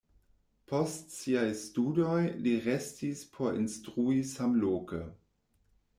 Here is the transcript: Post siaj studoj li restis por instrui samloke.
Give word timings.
Post 0.71 1.11
siaj 1.15 1.43
studoj 1.59 2.23
li 2.47 2.55
restis 2.69 3.23
por 3.37 3.61
instrui 3.65 4.19
samloke. 4.35 5.07